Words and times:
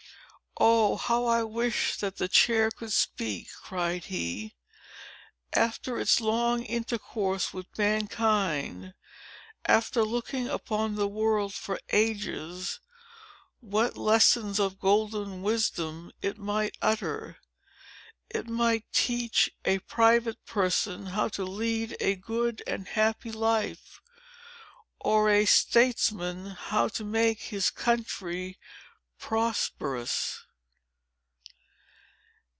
"Oh, 0.63 0.97
how 0.97 1.25
I 1.25 1.41
wish 1.43 1.95
that 1.97 2.17
the 2.17 2.27
chair 2.27 2.69
could 2.69 2.93
speak!" 2.93 3.47
cried 3.63 4.03
he. 4.05 4.53
"After 5.53 5.97
its 5.97 6.21
long 6.21 6.63
intercourse 6.65 7.51
with 7.53 7.75
mankind—after 7.79 10.03
looking 10.05 10.47
upon 10.49 10.95
the 10.97 11.07
world 11.07 11.55
for 11.55 11.79
ages—what 11.89 12.77
lessons 13.97 14.59
of 14.59 14.79
golden 14.79 15.41
wisdom 15.41 16.11
it 16.21 16.37
might 16.37 16.77
utter! 16.79 17.37
It 18.29 18.47
might 18.47 18.85
teach 18.93 19.49
a 19.65 19.79
private 19.79 20.45
person 20.45 21.07
how 21.07 21.29
to 21.29 21.43
lead 21.43 21.97
a 21.99 22.13
good 22.15 22.61
and 22.67 22.87
happy 22.89 23.31
life—or 23.31 25.27
a 25.27 25.45
statesman 25.45 26.51
how 26.51 26.87
to 26.89 27.03
make 27.03 27.39
his 27.39 27.71
country 27.71 28.59
prosperous!" 29.17 30.41